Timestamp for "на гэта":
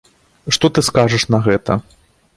1.37-1.81